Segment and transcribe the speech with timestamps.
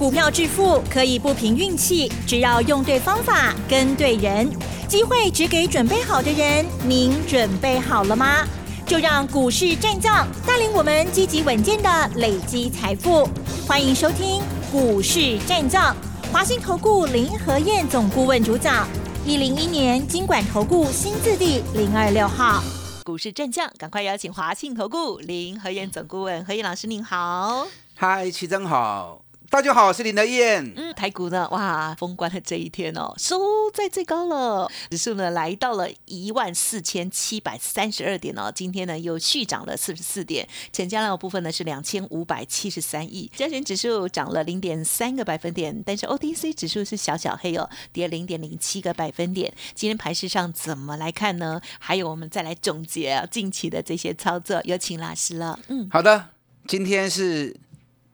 [0.00, 4.50] 股票致富可以不凭运气，只要用对方法、跟对人，
[4.88, 6.64] 机会只给准备好的人。
[6.88, 8.48] 您准备好了吗？
[8.86, 13.28] 就让股市战将带领我们积极稳健的累积财富。
[13.68, 15.94] 欢迎收听股市战将，
[16.32, 18.88] 华信投顾林和燕总顾问主讲。
[19.26, 22.64] 一零一年经管投顾新字第零二六号。
[23.04, 27.66] 股市战将，赶快邀请华信投顾林和燕总顾问何燕老师，您好。
[27.94, 29.20] 嗨，齐真好。
[29.50, 30.72] 大家好，我是林德燕。
[30.76, 33.36] 嗯，台股呢，哇，封关的这一天哦，收
[33.74, 38.52] 在最高了，指数呢来到了一万四千七百三十二点哦。
[38.54, 49.52] 今天呢又续涨了四十四点，成交量部分呢是两千五百七十三亿，加权指数涨了零点三个百分点，但是 OTC 指数是小小黑哦，跌零点零七个百分点。
[49.74, 51.60] 今天盘市上怎么来看呢？
[51.80, 55.58] 还有我们再来总结近期的这些操作，有请老师了。
[55.66, 56.26] 嗯，好的，
[56.68, 57.56] 今天是。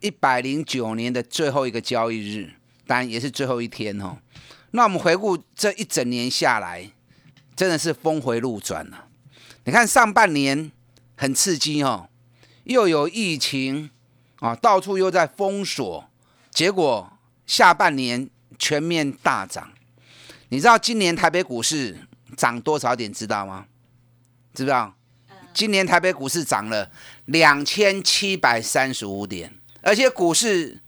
[0.06, 2.54] 一百零九年的最后一个交易日，
[2.86, 4.16] 当然也是最后一天哦。
[4.70, 6.88] 那我们回顾这一整年下来，
[7.56, 9.08] 真的是峰回路转了。
[9.64, 10.70] 你看上半年
[11.16, 12.08] 很刺激哦，
[12.62, 13.90] 又有疫情
[14.36, 16.08] 啊，到处又在封锁，
[16.50, 17.12] 结果
[17.44, 19.72] 下半年全面大涨。
[20.50, 21.98] 你知道今年台北股市
[22.36, 23.12] 涨多少点？
[23.12, 23.66] 知道吗？
[24.54, 24.94] 知不知道？
[25.52, 26.92] 今年台北股市涨了
[27.24, 29.52] 两千七百三十五点。
[29.86, 30.80] 而且股市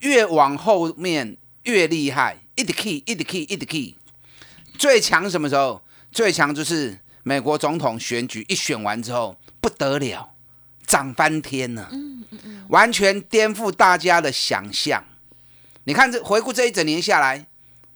[0.00, 3.94] 越往后面越厉害，一直 key，一直 key，一直 key。
[4.76, 5.82] 最强什么时候？
[6.12, 10.34] 最强就是美国总统选举一选完之后不得了，
[10.86, 11.90] 涨翻天了，
[12.68, 15.02] 完全颠覆大家的想象。
[15.84, 17.46] 你看这回顾这一整年下来，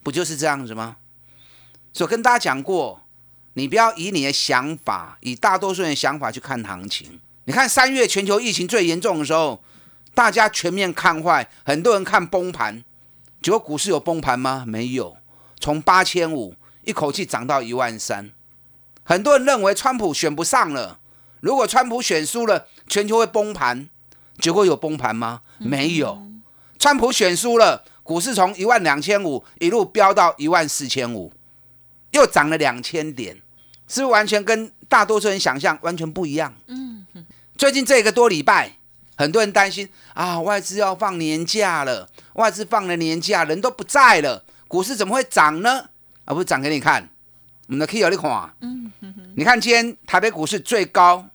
[0.03, 0.97] 不就是这样子吗？
[1.93, 3.03] 所跟大家讲过，
[3.53, 7.21] 你不要以你的想法，以大多数人的想法去看行情。
[7.45, 9.63] 你看三月全球疫情最严重的时候。
[10.17, 12.83] 大家全面看坏，很多人看崩盘，
[13.43, 14.65] 结果股市有崩盘吗？
[14.67, 15.19] 没有，
[15.61, 18.31] 从八千五一口气涨到一万三。
[19.03, 21.01] 很多人认为川普选不上了，
[21.41, 23.91] 如果川普选输了，全球会崩盘，
[24.39, 25.43] 结果有崩盘吗？
[25.59, 26.27] 没有，
[26.79, 31.31] 川普选输了，股市从一万两千五一路飙到一万四千五，
[32.13, 33.37] 又涨了两千点，
[33.87, 36.55] 是不是完全跟大多数人想象完全不一样？
[36.69, 37.05] 嗯，
[37.59, 38.76] 最近这个多礼拜。
[39.17, 45.89] 很多人担心啊，外资要放年假了，外资放了年假，人都不在了，股市怎么会涨呢？
[46.27, 47.09] 啊，不是涨给你看，
[47.67, 48.93] 我们的 K 有你看，嗯
[49.35, 51.29] 你看今天台北股市最高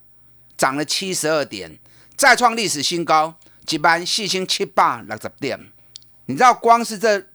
[0.56, 1.78] 涨了七十二点，
[2.16, 3.34] 再创历史新高，
[3.68, 5.58] 一般四千七百六十点。
[6.26, 7.26] 你知道光是这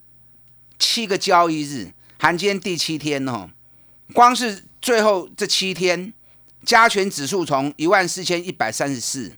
[0.79, 3.50] 七个交易日，含今天第七天哦，
[4.14, 6.14] 光是最后这七天，
[6.64, 9.34] 加权指数从一万四千一百三十四。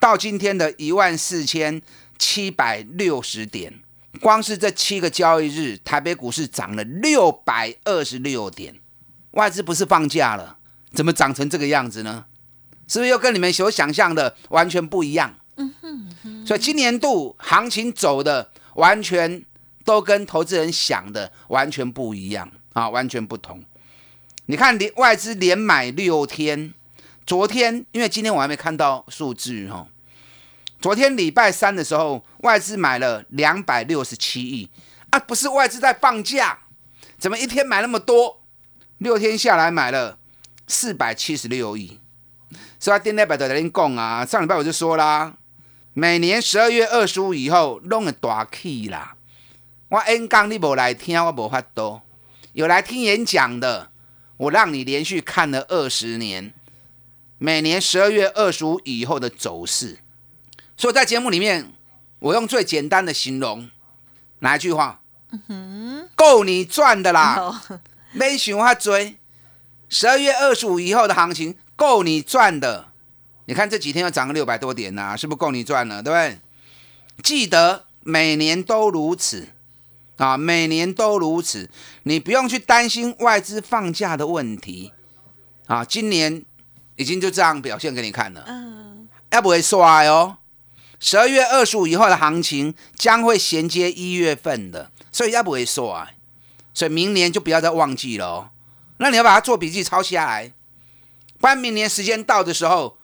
[0.00, 1.80] 到今天的一万四千
[2.18, 3.80] 七百六十点，
[4.18, 8.74] 光是这七个交易日，台北股市涨了六百二十六点。
[9.32, 10.56] 外资不是放假了，
[10.94, 12.24] 怎么涨成这个样子呢？
[12.88, 15.36] 是不是又跟你们所想象的完全不一样？
[16.46, 19.44] 所以今年度行情走的完全
[19.84, 23.62] 都跟投资人想的完全不一样啊，完全不同。
[24.46, 26.72] 你看，连外资连买六天。
[27.30, 29.86] 昨天，因为今天我还没看到数字哈。
[30.80, 34.68] 昨天礼拜三的时候，外资买了两百六十七亿
[35.10, 36.58] 啊，不是外资在放假，
[37.18, 38.42] 怎么一天买那么多？
[38.98, 40.18] 六天下来买了
[40.66, 42.00] 四百七十六亿。
[42.80, 45.34] 所以今天拜托您讲啊，上礼拜我就说啦，
[45.94, 49.14] 每年十二月二十五以后弄个大气啦。
[49.88, 52.02] 我 N 刚你无来听，我无法多。
[52.54, 53.92] 有来听演讲的，
[54.36, 56.52] 我让你连续看了二十年。
[57.42, 60.00] 每年十二月二十五以后的走势，
[60.76, 61.72] 所以在节目里面，
[62.18, 63.70] 我用最简单的形容
[64.40, 65.00] 哪一句话？
[66.14, 67.62] 够你赚的啦！
[68.12, 69.16] 没想法追
[69.88, 72.88] 十二月二十五以后的行情，够你赚的。
[73.46, 76.02] 你看这几天又涨了六百多点呐，是不是够你赚了？
[76.02, 76.38] 对不对？
[77.22, 79.48] 记得每年都如此
[80.18, 81.70] 啊，每年都如此，
[82.02, 84.92] 你不用去担心外资放假的问题
[85.66, 85.82] 啊。
[85.82, 86.44] 今年。
[86.96, 90.36] 已经就这样表现给你看了，嗯，要不会衰哦。
[90.98, 96.14] 十二月二十五以后的行情将会衔接一月份的，所以要不会衰，
[96.74, 98.50] 所以明年就不要再忘记了哦。
[98.98, 100.52] 那你要把它做笔记抄下来，
[101.38, 102.98] 不然明年时间到的时候，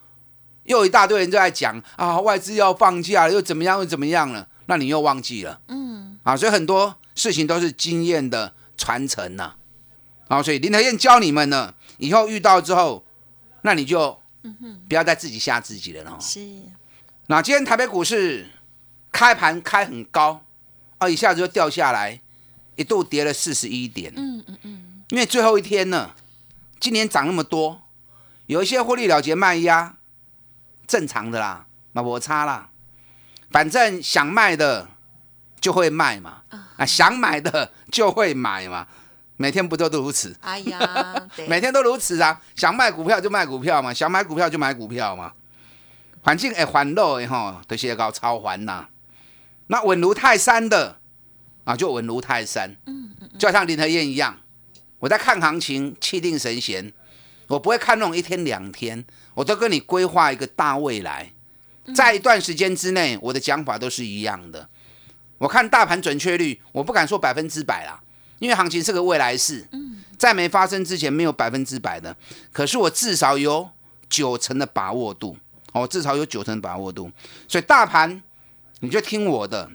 [0.64, 9.54] 又一大堆人就在讲啊，外资要放假了，又怎么样又怎么样了，那你又忘记了，嗯，啊，所以很多事情都是经验的传承呐，
[10.28, 13.05] 啊，所以林德燕教你们呢，以后遇到之后。
[13.66, 14.16] 那你就
[14.88, 16.16] 不要再自己吓自己了哦。
[16.20, 16.62] 是。
[17.26, 18.48] 那今天台北股市
[19.10, 20.40] 开盘开很高，
[20.98, 22.20] 啊，一下子就掉下来，
[22.76, 24.12] 一度跌了四十一点。
[24.14, 26.14] 嗯嗯嗯，因为最后一天呢，
[26.78, 27.82] 今年涨那么多，
[28.46, 29.96] 有一些获利了结卖压，
[30.86, 32.70] 正常的啦，那我差啦，
[33.50, 34.86] 反正想卖的
[35.60, 36.44] 就会卖嘛，
[36.76, 38.86] 啊，想买的就会买嘛。
[39.36, 40.34] 每天不都如此？
[40.40, 41.14] 哎呀，
[41.46, 42.40] 每天都如此啊！
[42.54, 45.32] 想卖股票就卖股票嘛，想买股票就买股票嘛。
[46.22, 48.88] 环境哎，欢乐哎哈，都些高超环呐。
[49.68, 50.98] 那稳如泰山的
[51.64, 52.76] 啊，就稳如泰山。
[52.86, 54.38] 嗯嗯就像林和燕一样，
[55.00, 56.92] 我在看行情，气定神闲。
[57.48, 59.04] 我不会看那种一天两天，
[59.34, 61.32] 我都跟你规划一个大未来，
[61.94, 64.68] 在一段时间之内，我的讲法都是一样的。
[65.38, 68.00] 我看大盘准确率，我不敢说百分之百啦。
[68.38, 69.66] 因为行情是个未来式，
[70.18, 72.16] 在没发生之前没有百分之百的，
[72.52, 73.70] 可是我至少有
[74.08, 75.36] 九成的把握度，
[75.72, 77.10] 哦，至少有九成把握度，
[77.48, 78.22] 所以大盘
[78.80, 79.70] 你就听我的，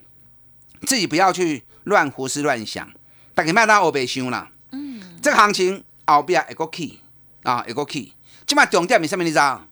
[0.86, 2.92] 自己不要去乱胡思乱想，
[3.34, 4.52] 大家卖到欧北修啦。
[4.72, 7.00] 嗯，这个行情后边一个 key
[7.44, 8.14] 啊，一个 key，
[8.46, 9.68] 起码重点你上面你知道，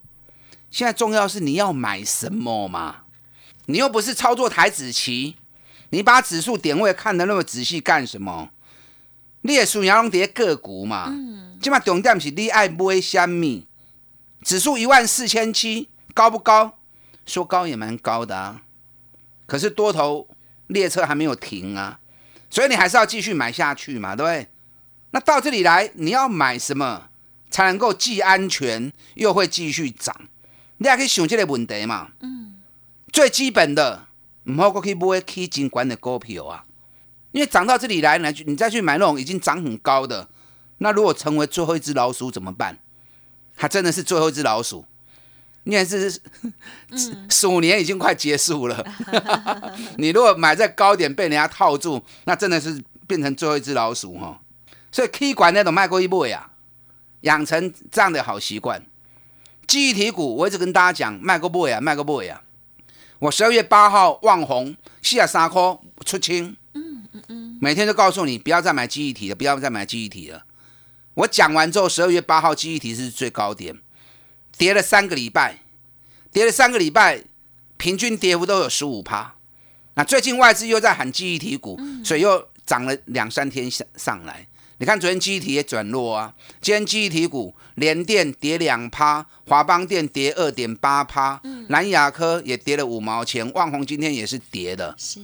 [0.71, 3.03] 现在重要是你要买什么嘛？
[3.67, 5.35] 你又不是操作台子棋，
[5.91, 8.49] 你把指数点位看得那么仔细干什么？
[9.41, 11.13] 你也属阳龙蝶个股嘛？
[11.61, 13.67] 即嘛重点是你爱买虾米？
[14.43, 16.77] 指数一万四千七，高不高？
[17.25, 18.61] 说高也蛮高的啊。
[19.45, 20.27] 可是多头
[20.67, 21.99] 列车还没有停啊，
[22.49, 24.47] 所以你还是要继续买下去嘛，对不对？
[25.11, 27.09] 那到这里来，你要买什么
[27.49, 30.15] 才能够既安全又会继续涨？
[30.77, 32.11] 你也可以想这个问题嘛？
[32.21, 32.59] 嗯，
[33.11, 34.07] 最基本的，
[34.43, 36.65] 唔好过去买起金管的股票啊。
[37.31, 40.27] 因为涨到这里来，来你再去买那种已经涨很高的，
[40.79, 42.79] 那如果成为最后一只老鼠怎么办？
[43.55, 44.85] 它真的是最后一只老鼠，
[45.65, 46.21] 因为是
[47.29, 48.83] 鼠年已经快结束了。
[49.97, 54.39] 你如果买在高点被人家套住，那真的是变成最后一只老鼠哈。
[54.91, 56.51] 所以 K 管那种卖过一波呀，
[57.21, 58.83] 养成这样的好习惯。
[59.67, 62.41] 记忆体股，我一直跟大家讲，卖过波呀，卖过波呀。
[63.19, 66.55] 我十二月八号望红四十三块出清。
[67.61, 70.45] 每天都告诉你不要再买记忆体了，不要再买记忆体了。
[71.15, 73.77] 我讲完之后，十二月八号记忆体是最高点，
[74.57, 75.59] 跌了三个礼拜，
[76.31, 77.23] 跌了三个礼拜，
[77.75, 79.35] 平均跌幅都有十五趴。
[79.95, 84.47] 那最近外资又在喊记忆体股，所以又涨了两三天上上来。
[84.77, 94.95] 你看昨天记忆体也转弱啊，今天记忆体股连电跌两趴，华邦电跌二点八趴，南亚科也跌了五毛钱，万宏今天也是跌的。
[94.97, 95.19] 是。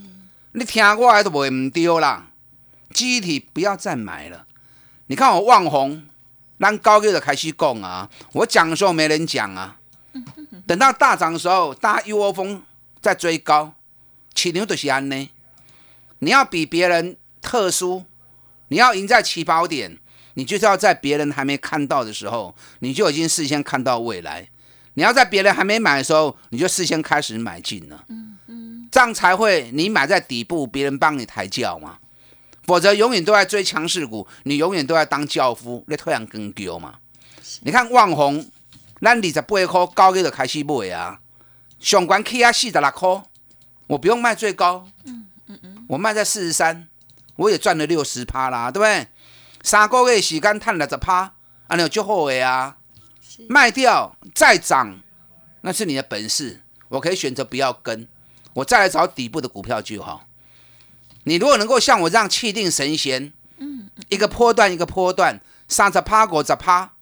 [0.58, 2.28] 你听过来都不会唔丢啦，
[2.94, 4.46] 机体不要再买了。
[5.08, 6.06] 你看我望红，
[6.60, 9.76] 让高月的开始讲啊，我讲的时候没人讲啊。
[10.66, 12.64] 等到大涨的时候，大家一窝蜂
[13.02, 13.74] 在追高，
[14.34, 15.30] 起牛就是安呢。
[16.20, 18.06] 你要比别人特殊，
[18.70, 20.00] 你要赢在起跑点，
[20.36, 24.48] 你就是要在别人还没看到的时候，你就已经事先看到未来。
[24.94, 28.06] 你要在别人还没买的时候，你就事先开始买进了。
[28.96, 31.98] 这样才会，你买在底部，别人帮你抬轿嘛。
[32.64, 36.96] 否则永远都在追强势股，你永远都在当轿夫，你突然跟丢嘛。
[37.64, 38.50] 你看旺宏，
[39.02, 41.20] 咱二十八块高一就开始买啊，
[41.78, 43.22] 上关起啊四十六块，
[43.88, 46.88] 我不用卖最高，嗯嗯嗯，我卖在四十三，
[47.36, 49.08] 我也赚了六十趴啦，对不对？
[49.62, 51.34] 三个月时间赚六十趴，
[51.68, 52.78] 啊，你就好的啊。
[53.50, 54.98] 卖掉再涨，
[55.60, 58.08] 那是你的本事，我可以选择不要跟。
[58.56, 60.26] 我再来找底部的股票就好。
[61.26, 66.94] 你如果能够像我这样气定神闲，嗯，一个波段一个波段，上着趴过着趴，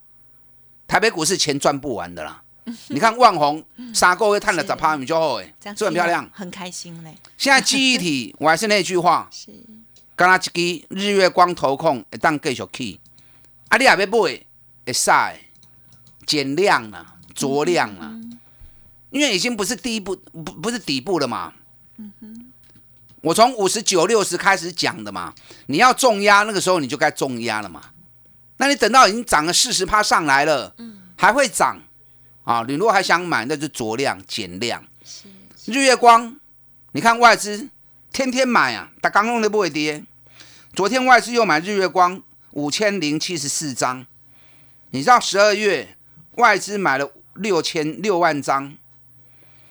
[0.88, 2.41] 台北股市钱赚不完的啦。
[2.88, 3.62] 你看万红
[3.93, 7.17] 三个月探了十趴，你就好哎，这很漂亮，很开心嘞。
[7.38, 9.51] 现在记忆体， 我还是那句话，是，
[10.15, 13.00] 刚刚一支日月光投控一旦继续去，
[13.67, 15.41] 啊，你也要买，会晒，
[16.25, 17.05] 减量了，
[17.36, 18.10] 着量了。
[19.13, 21.53] 因为已经不是第一步，不不是底部了嘛。
[21.98, 22.51] 嗯哼，
[23.22, 25.32] 我从五十九、六十开始讲的嘛。
[25.67, 27.79] 你要重压，那个时候你就该重压了嘛。
[28.58, 31.79] 那你等到已经涨了四十趴上来了，嗯，还会涨
[32.43, 32.65] 啊？
[32.67, 34.84] 你如果还想买，那就酌量减量。
[35.65, 36.36] 日月光，
[36.93, 37.70] 你看外资
[38.12, 40.03] 天天买啊，它刚弄的不会跌。
[40.74, 42.20] 昨天外资又买日月光
[42.53, 44.08] 五千零七十四张，
[44.89, 45.96] 你知道十二月
[46.38, 48.75] 外资买了六千六万张。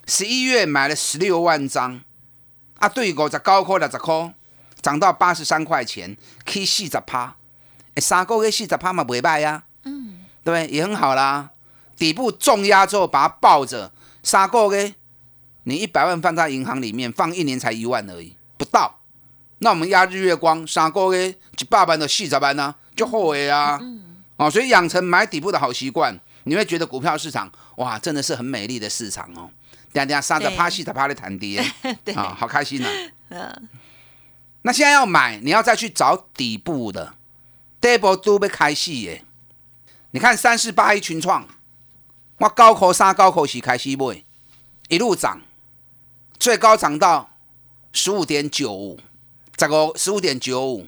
[0.06, 2.00] 十一月买了十六万张，
[2.78, 4.34] 啊，对五十高块六十块，
[4.80, 6.16] 涨到八十三块钱，
[6.54, 7.36] 以四十趴，
[7.96, 10.66] 三个月四十趴嘛，不败呀，嗯，对？
[10.66, 11.50] 也很好啦。
[11.96, 13.92] 底部重压之后，把它抱着，
[14.22, 14.94] 三个月，
[15.64, 18.98] 你一百万放在银行里面，放一年才一万而已，不到，
[19.58, 23.80] 那我们压日月光三个月一百万到四十万呢，就好的啊。
[24.36, 29.48] 哦，所以养成买底部的好习惯，你会觉得股票市场哇，真的是很美丽的市场哦。
[29.92, 31.64] 等下杀的趴、戏，他趴的谈跌，
[32.14, 32.88] 啊，好开心呐。
[33.30, 33.68] 嗯。
[34.62, 37.14] 那现在要买，你要再去找底部的。
[37.80, 39.24] 底部都被开戏耶。
[40.12, 41.48] 你看三四八一群创，
[42.38, 44.22] 我高口三高口是开始买，
[44.88, 45.40] 一路涨，
[46.38, 47.30] 最高涨到
[47.92, 49.00] 十五点九五，
[49.56, 50.86] 这个十五点九五，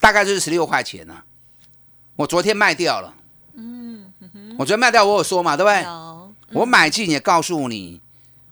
[0.00, 1.22] 大概就是十六块钱呢。
[2.16, 3.14] 我昨天卖掉了，
[3.54, 4.10] 嗯，
[4.58, 5.84] 我昨天卖掉，我有说嘛，对不对？
[6.58, 8.00] 我买进也告诉你，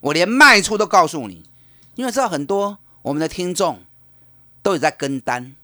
[0.01, 1.45] 我连卖出都告诉你，
[1.95, 3.83] 因为知道很多我们的听众
[4.63, 5.55] 都有在跟单，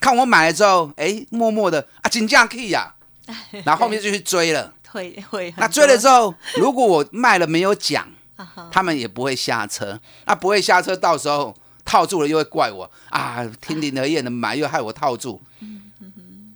[0.00, 2.94] 看我买了之后，哎，默默的啊，金价可以呀，
[3.64, 5.54] 然后后面就去追了，会会。
[5.56, 8.08] 那追了之后，如果我卖了没有讲，
[8.70, 12.90] 他们也不会下车，那不会下车，到时候套住了又会怪我。
[13.10, 15.40] 啊，听林和燕的买又害我套住。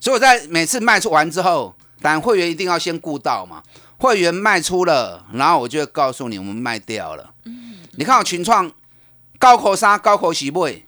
[0.01, 3.63] 所以我在每次卖出完之后，当然会员一定要先顾到嘛。
[3.99, 7.33] 会员卖出了，然后我就会告诉你，我们卖掉了。
[7.93, 8.71] 你看我群创
[9.39, 10.87] 高口沙高口喜贝，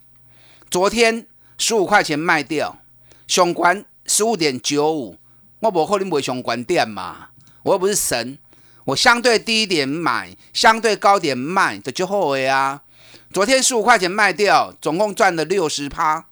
[0.70, 2.78] 昨天十五块钱卖掉，
[3.26, 5.16] 雄关十五点九五，
[5.60, 7.30] 我不可能买雄关店嘛，
[7.62, 8.38] 我又不是神，
[8.84, 12.82] 我相对低一点买，相对高点卖，这就好的啊。
[13.32, 16.26] 昨天十五块钱卖掉，总共赚了六十趴。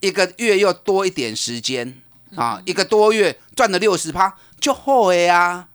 [0.00, 2.00] 一个月又多一点时间
[2.34, 5.68] 啊，一个多月赚了六十趴，就好的呀。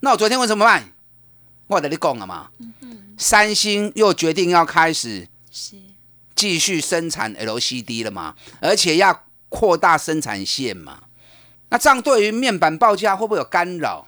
[0.00, 0.92] 那我昨天问怎么办？
[1.68, 2.50] 我跟你讲了嘛，
[3.18, 5.26] 三星又决定要开始
[6.34, 11.04] 继续生产 LCD 了嘛，而且要扩大生产线嘛。
[11.70, 14.06] 那这样对于面板报价会不会有干扰？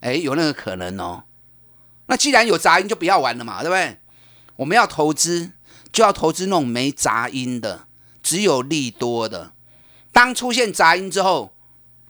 [0.00, 1.24] 哎，有那个可能哦。
[2.06, 4.00] 那既然有杂音，就不要玩了嘛，对不对？
[4.56, 5.52] 我们要投资，
[5.92, 7.86] 就要投资那种没杂音的。
[8.22, 9.52] 只有利多的，
[10.10, 11.52] 当出现杂音之后，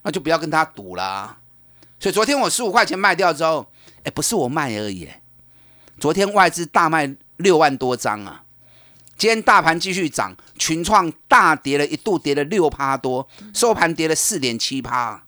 [0.02, 1.40] 那就不要跟他赌啦。
[2.02, 3.64] 所以昨天我十五块钱卖掉之后，
[4.02, 5.08] 哎，不是我卖而已，
[6.00, 8.42] 昨天外资大卖六万多张啊。
[9.16, 15.22] 今天大盘继续涨，群创大跌了一度跌了六趴多，收盘跌了四点七趴。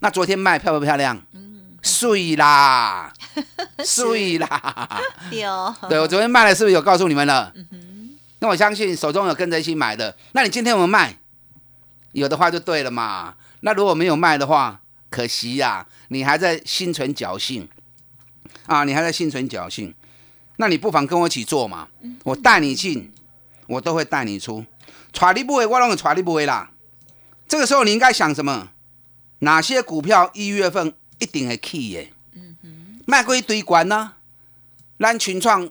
[0.00, 1.18] 那昨天卖漂不漂亮？
[1.32, 3.10] 嗯，碎啦，
[3.82, 5.00] 碎啦。
[5.30, 5.74] 有。
[5.88, 7.50] 对 我昨天卖了，是不是有告诉你们了？
[8.40, 11.16] 那我相信手中有跟着一起买的，那你今天有没有卖？
[12.12, 13.36] 有的话就对了嘛。
[13.60, 17.68] 那如果没有卖的话，可惜呀，你还在心存侥幸
[18.66, 19.94] 啊，你还在心存侥幸。
[20.56, 21.88] 那你不妨跟我一起做嘛，
[22.24, 23.12] 我带你进，
[23.66, 24.64] 我都会带你出。
[25.12, 26.70] 揣你不会，我拢会揣你不会啦。
[27.46, 28.70] 这个时候你应该想什么？
[29.40, 32.10] 哪些股票一月份一定会起的？
[32.34, 34.14] 嗯哼，卖过一堆关呢，
[34.98, 35.70] 咱群创。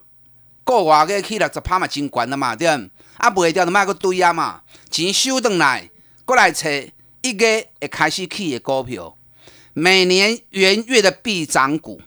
[0.63, 5.89] 过外个去了十趴嘛，真悬了嘛，对啊，卖掉就卖个堆啊嘛，钱收回来，
[6.25, 6.70] 过来找
[7.22, 7.46] 一个
[7.79, 9.17] 会开始起的股票，
[9.79, 12.01] 每年元月的必涨股。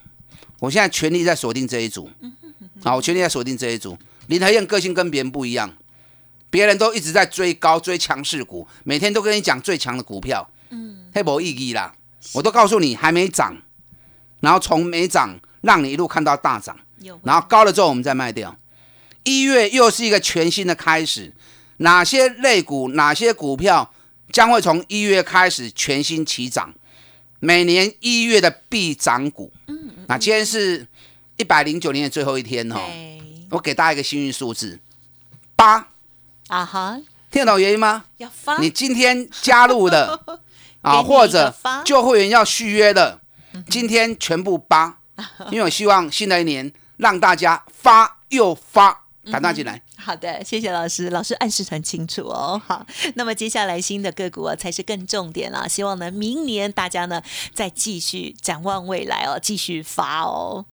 [0.58, 2.10] 我现在全力在锁定这一组，
[2.82, 3.96] 啊，我全力在锁定这一组。
[4.26, 5.72] 林台燕个性跟别人不一样，
[6.50, 11.94] 别人都一直在追高追强势股，每天都跟你讲最强的股票，嗯，太无意义啦。
[12.32, 13.56] 我都告诉你还没涨，
[14.40, 16.76] 然后从没涨让你一路看到大涨。
[17.22, 18.56] 然后高了之后，我们再卖掉。
[19.22, 21.32] 一月又是一个全新的开始，
[21.76, 23.94] 哪些类股、哪些股票
[24.32, 26.74] 将会从一月开始全新起涨？
[27.40, 29.52] 每年一月的必涨股。
[29.66, 30.04] 嗯嗯。
[30.06, 30.86] 那今天是
[31.36, 32.78] 一百零九年的最后一天哦。
[33.50, 34.78] 我给大家一个幸运数字，
[35.56, 35.88] 八。
[36.46, 37.00] 啊哈。
[37.30, 38.04] 听得懂原因吗？
[38.18, 38.58] 要发。
[38.58, 40.20] 你今天加入的
[40.82, 41.52] 啊，或者
[41.84, 43.20] 旧会员要续约的，
[43.68, 44.98] 今天全部八。
[45.50, 46.72] 因为我希望新的一年。
[47.00, 49.80] 让大家发又发，打大进来。
[49.96, 52.60] 好的，谢谢老师，老师暗示很清楚哦。
[52.66, 55.68] 好，那么接下来新的个股啊，才是更重点了。
[55.68, 57.22] 希望呢，明年大家呢
[57.54, 60.64] 再继续展望未来哦，继续发哦。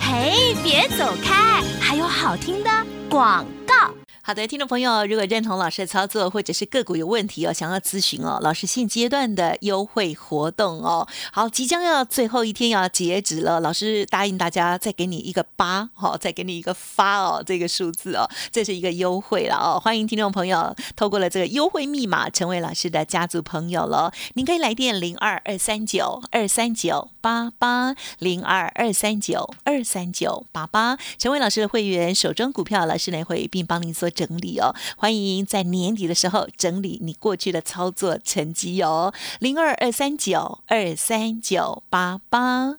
[0.00, 2.70] 嘿，别走开，还有好听的
[3.08, 3.94] 广告。
[4.26, 34.10] 好的，听众朋友，如果认同老师的操作，或者是个股有问题哦，想要咨询哦，老师现阶段的优惠活动哦，好，即将要最后一天要截止了，老师答应大家再给你一个八，好，再给你一个发哦，这个数字哦，这是一个优惠了哦，欢迎听众朋友透过了这个优惠密码成为老师的家族朋友了，您可以来电零二二三九二三九八八零二二三九二三九八八，成为老师的会员，手中股票老师来会并帮您做。
[34.16, 42.76] 整理哦，欢迎在年底的时候整理你过去的操作成绩哦，零二二三九二三九八八。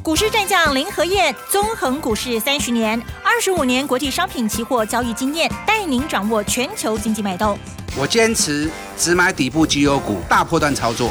[0.00, 7.58] 股市战将林和燕，纵横股市三十年，二十五年国际商品期货交易经验，带您掌握全球经济脉动。
[7.98, 11.10] 我坚持只买底部绩优股，大波段操作。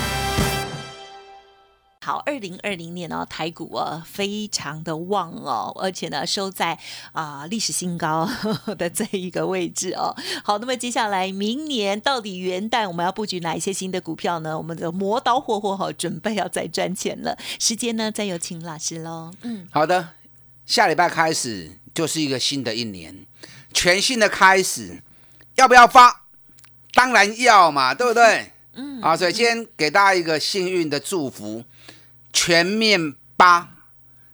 [2.03, 6.75] 好，二零二零年呢，台股啊非常的旺哦，而且呢收在
[7.11, 8.27] 啊历史新高
[8.75, 10.15] 的这一个位置哦。
[10.43, 14.57] 好，那么接下来明年到底元旦我们要布局哪一些新的股票呢？
[14.57, 17.37] 我们的磨刀霍霍哈，准备要再赚钱了。
[17.59, 19.31] 时间呢，再有请老师喽。
[19.43, 20.09] 嗯，好的，
[20.65, 23.15] 下礼拜开始就是一个新的一年，
[23.75, 25.03] 全新的开始，
[25.53, 26.23] 要不要发？
[26.93, 28.51] 当然要嘛，对不对？
[28.73, 31.63] 嗯，啊，所以今天给大家一个幸运的祝福。
[32.33, 33.75] 全面八，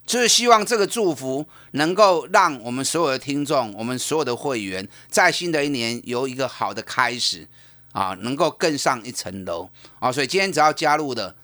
[0.06, 7.48] 就是希望这个祝福能够让我们所有的听众，我们所有的会员，在新的一年有一个好的开始
[7.92, 10.12] 啊，能够更上一层楼啊！
[10.12, 11.36] 所以今天只要加入的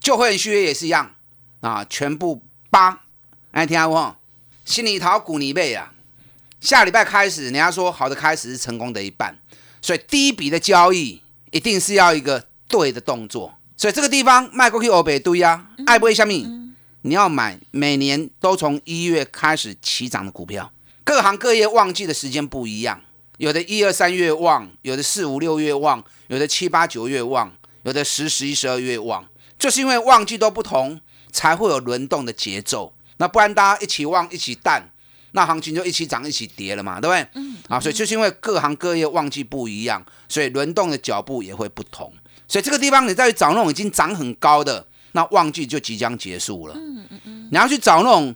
[0.00, 1.14] 旧会员续约也是一样
[1.60, 3.02] 啊，全部八，
[3.50, 4.14] 哎听下不？
[4.64, 5.92] 心里桃股你背啊！
[6.60, 9.38] 下礼拜开始，人家说好的开始是成功的一半，
[9.82, 13.54] 所以第一笔的交易一定是要一个对的动作。
[13.80, 20.70] 所以这个地方卖过去欧北堆呀，爱不会下面，你要买每年都从一月开始起涨的股票，
[21.02, 23.00] 各行各业旺季的时间不一样，
[23.38, 27.50] 有的一二三月旺，有的四五六月旺，有的七八九月旺，
[27.84, 29.26] 有的十十一十二月旺，
[29.58, 31.00] 就是因为旺季都不同，
[31.32, 32.92] 才会有轮动的节奏。
[33.16, 34.90] 那不然大家一起旺一起淡，
[35.32, 37.26] 那行情就一起涨一起跌了嘛，对不对？
[37.42, 37.56] 嗯。
[37.68, 42.12] 啊，所以就是因为各行各业旺季不一样，所以轮动的脚步也会不同。
[42.50, 46.74] 所以这个地方，你再去找那种已经涨很高的，那旺季就即将结束了。
[46.74, 47.48] 嗯嗯嗯。
[47.52, 48.34] 你要去找那种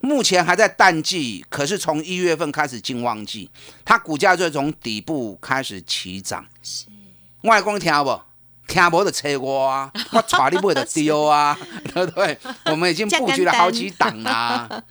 [0.00, 3.48] 目前还在淡季，可是从一月份开始进旺季，
[3.84, 6.44] 它股价就从底部开始起涨。
[6.60, 6.86] 是。
[7.42, 8.20] 外公听不？
[8.66, 11.56] 听不的车我啊， 我查你不的丢啊，
[11.94, 12.36] 对不对？
[12.66, 14.82] 我们已经布局了好几档啦。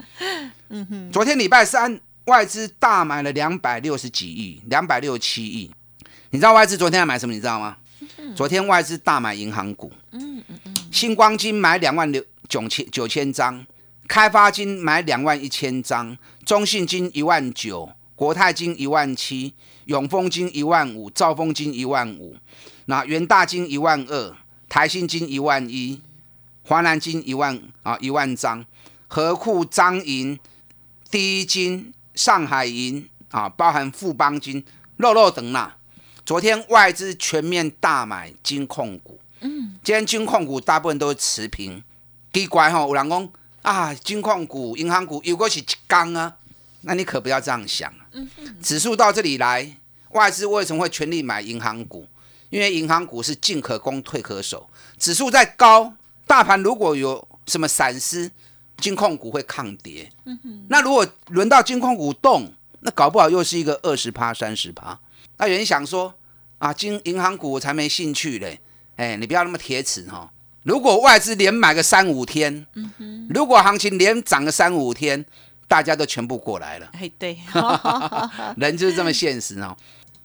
[0.70, 1.12] 嗯哼。
[1.12, 5.70] 昨天礼拜三，外资大买了两百六十几亿，两百六十七亿。
[6.30, 7.34] 你知道外资昨天要买什么？
[7.34, 7.76] 你知道吗？
[8.36, 13.66] 昨天外资大买银行股，嗯嗯嗯，星光金买两万六九千九千张，
[14.08, 19.54] 开发金买两万一千张，中信金一万九，国泰金一万七，
[19.86, 22.38] 永丰金一万五，兆丰金一万五，
[22.86, 24.36] 那元大金一万二，
[24.70, 26.02] 台新金一万一，
[26.64, 28.66] 华南金一万啊一万张，
[29.08, 30.40] 和库张银，
[31.10, 34.64] 第一金，上海银啊，包含富邦金，
[34.98, 35.78] 肉肉等啦。
[36.26, 41.84] 昨天外资全面大买金控股，嗯，今天金控股大部分都是持平，
[42.32, 43.30] 奇怪吼，有人讲
[43.64, 46.36] 啊，金控股、银行股如果是一缸啊，
[46.82, 47.92] 那你可不要这样想。
[48.14, 48.30] 嗯
[48.62, 49.78] 指数到这里来，
[50.12, 52.08] 外资为什么会全力买银行股？
[52.50, 55.94] 因为银行股是进可攻退可守，指数再高，
[56.28, 58.30] 大盘如果有什么闪失，
[58.78, 60.12] 金控股会抗跌。
[60.26, 65.00] 嗯那如果轮到金控股动，那搞不好又是一个二十趴、三十趴。
[65.42, 66.14] 那有人想说
[66.60, 68.60] 啊，金银行股我才没兴趣嘞，
[68.96, 70.32] 哎，你不要那么铁齿哈。
[70.62, 72.68] 如果外资连买个三五天，
[73.32, 75.26] 如果行情连涨个三五天，
[75.68, 76.88] 大家都全部过来了。
[76.94, 77.36] 哎，对，
[78.58, 79.76] 人就是这么现实哦。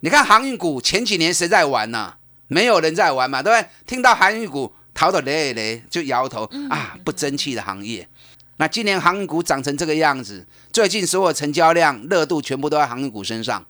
[0.01, 2.13] 你看航运股前几年谁在玩呢？
[2.49, 3.69] 没有人在玩嘛，对不对？
[3.87, 8.07] 听到航运股逃得累累，就摇头啊，不争气的行业。
[8.59, 13.65] 那今年航运股涨成这个样子，最近所有成交量热度全部都在航运股身上。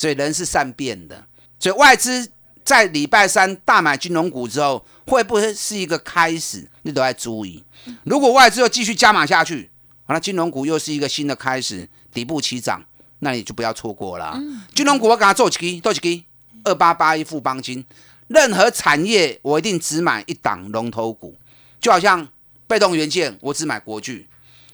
[0.00, 1.26] 所以人是善变的，
[1.58, 2.26] 所以外资
[2.64, 6.66] 在礼拜三大买金融股之后，会不会是一个开始？
[6.80, 7.62] 你都要注意。
[8.04, 9.68] 如果外资又继续加码下去，
[10.06, 12.82] 那金融股又是一个新的开始，底部起涨，
[13.18, 14.40] 那你就不要错过了。
[14.74, 16.24] 金融股我给它做几做几
[16.64, 17.84] 二八八一富邦金，
[18.28, 21.36] 任何产业我一定只买一档龙头股，
[21.78, 22.26] 就好像
[22.66, 24.26] 被动元件我只买国巨，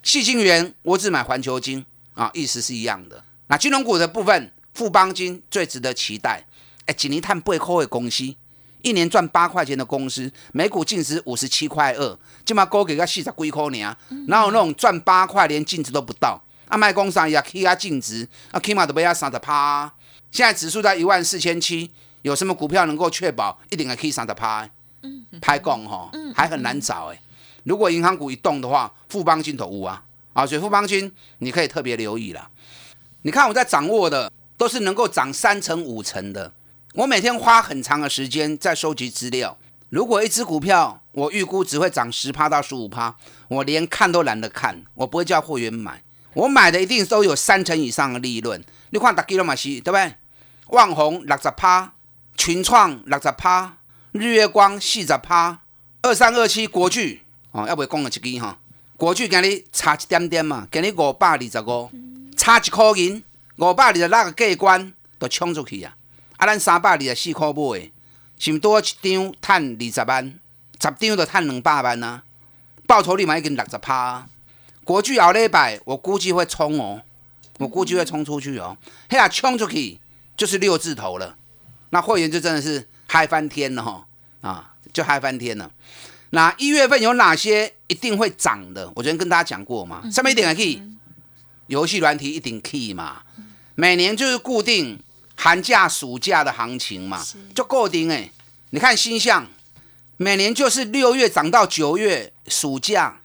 [0.04, 1.84] 细晶圆我只买环球金
[2.14, 3.24] 啊，意思是一样的。
[3.48, 4.52] 那金融股的部分。
[4.76, 6.44] 富邦金最值得期待，
[6.84, 8.22] 哎，锦尼碳背后的公司，
[8.82, 13.96] 一年赚八块钱的公司，每股净值五十七块二，起码高给个四十几块呢，
[14.28, 16.38] 哪有那种赚八块连净值都不到？
[16.68, 19.90] 啊，卖工商也起啊净值，啊起码都不要三十趴。
[20.30, 24.68] 现在指数在一万四千七，有什么股票能够确保一定可以三十趴？
[25.00, 27.18] 嗯，拍供哈，还很难找哎。
[27.64, 32.46] 如果银行股一动的话，富邦金投物啊，啊，所以富邦金你可以特别留意了。
[33.22, 34.30] 你看我在掌握的。
[34.56, 36.52] 都是能够涨三成五成的。
[36.94, 39.58] 我每天花很长的时间在收集资料。
[39.88, 43.16] 如果一只股票我预估只会涨十趴到十五趴，
[43.48, 46.02] 我连看都懒得看，我不会叫货源买，
[46.34, 48.62] 我买的一定都有三成以上的利润。
[48.90, 50.14] 你看大基隆马西，对不对？
[50.68, 51.92] 旺宏六十趴，
[52.36, 53.76] 群创六十趴，
[54.12, 55.60] 日月光四十趴，
[56.02, 58.58] 二三二七国巨哦，要不要讲个一支哈？
[58.96, 61.90] 国巨给你差一点点嘛，给你五百二十五，
[62.36, 63.22] 差一块银，
[63.56, 65.96] 五百二十六个过关就冲出去啊！
[66.36, 67.90] 啊，咱三百二十四块买，
[68.38, 70.24] 是毋多一张赚二十万，
[70.80, 72.22] 十张就赚两百万啊！
[72.86, 74.28] 报酬率嘛已经六十趴啊！
[74.84, 77.02] 国巨后礼拜我估计会冲哦，
[77.58, 78.76] 我估计会冲出去哦，
[79.08, 79.98] 嘿啊，冲出去
[80.36, 81.36] 就是六字头了，
[81.90, 84.06] 那会员就真的是嗨翻天了哈
[84.42, 85.70] 啊，就嗨翻天了。
[86.30, 88.86] 那一月份有哪些一定会涨的？
[88.88, 90.82] 我昨天跟大家讲过嘛，上面一点 key，
[91.68, 93.22] 游戏软体一定 key 嘛，
[93.76, 95.00] 每年就是固定
[95.36, 98.30] 寒假、暑假的行情嘛，就固定哎。
[98.70, 99.46] 你看星象，
[100.16, 103.20] 每年就是六月涨到九月暑假，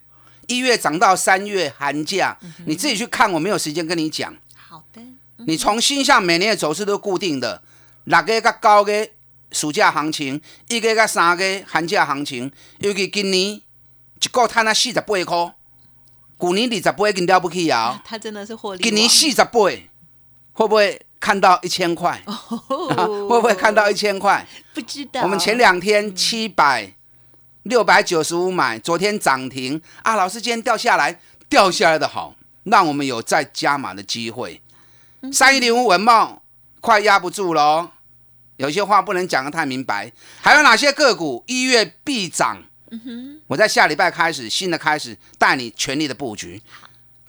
[0.47, 2.37] 一月涨到三月寒假，
[2.67, 4.35] 你自己去看，我没有时间跟你讲。
[4.55, 5.01] 好的，
[5.47, 7.63] 你从星象每年的走势都固定的，
[8.03, 9.13] 六月到九月。
[9.53, 13.61] 暑假行情，一个甲三个寒假行情，尤其今年一
[14.31, 15.53] 个赚啊四十八块，
[16.39, 18.01] 去年二十八已经了不起啊！
[18.07, 18.81] 他真的是获利。
[18.81, 19.69] 今年四十八，
[20.53, 22.21] 会不会看到一千块？
[22.25, 24.45] 会不会看到一千块？
[24.73, 25.21] 不知道。
[25.21, 26.93] 我们前两天七百
[27.63, 30.15] 六百九十五买，昨天涨停啊！
[30.15, 34.61] 老师今天掉下来，掉下来的好，让我们有再加码的机会。
[35.31, 36.41] 三一零五文茂
[36.79, 37.91] 快压不住了。
[38.57, 42.63] 有些话不能讲的太明白，还有哪些个股一月必涨？
[43.47, 46.61] 我在下礼拜开始新的开始带你全力的布局。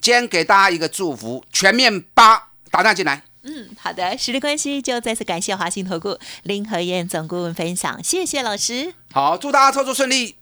[0.01, 3.21] 今天给大家一个祝福，全面八打上进来。
[3.43, 8.95] 嗯，好的，时间关系就再次感谢华信投顾林和燕总顾问分享，谢谢老师。
[9.11, 10.37] 好，祝大家操作顺利。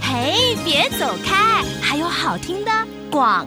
[0.00, 2.72] 嘿，别走开，还有好听的
[3.10, 3.46] 广。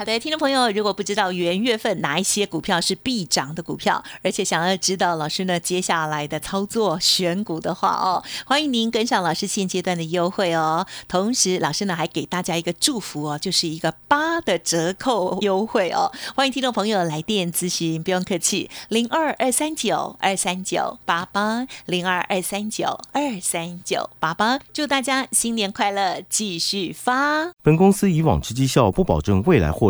[0.00, 10.86] 好的，听众朋友，如果不知道元月份哪一些股票是必涨的股票，而且想要知道老师呢接下来的操作选股的话哦，欢迎您跟上老师现阶段的优惠哦。
[11.06, 16.10] 同时，老师呢还给大家一个祝福哦，就是一个八的折扣优惠哦。
[16.34, 24.60] 欢迎听众朋友来电咨询，不用客气，零二二三九二三九八八零二二三九二三九八八。
[24.72, 27.52] 祝大家新年快乐，继续发。
[27.60, 29.89] 本公司以往之绩效不保证未来获